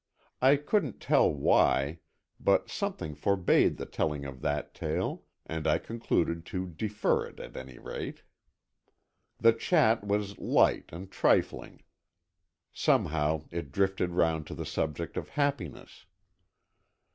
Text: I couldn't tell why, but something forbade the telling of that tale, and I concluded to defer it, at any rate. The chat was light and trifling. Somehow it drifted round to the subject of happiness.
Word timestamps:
I 0.41 0.55
couldn't 0.55 0.99
tell 0.99 1.31
why, 1.31 1.99
but 2.39 2.71
something 2.71 3.13
forbade 3.13 3.77
the 3.77 3.85
telling 3.85 4.25
of 4.25 4.41
that 4.41 4.73
tale, 4.73 5.25
and 5.45 5.67
I 5.67 5.77
concluded 5.77 6.43
to 6.47 6.65
defer 6.65 7.27
it, 7.27 7.39
at 7.39 7.55
any 7.55 7.77
rate. 7.77 8.23
The 9.37 9.53
chat 9.53 10.03
was 10.03 10.39
light 10.39 10.85
and 10.89 11.11
trifling. 11.11 11.83
Somehow 12.73 13.43
it 13.51 13.71
drifted 13.71 14.09
round 14.13 14.47
to 14.47 14.55
the 14.55 14.65
subject 14.65 15.17
of 15.17 15.29
happiness. 15.29 16.07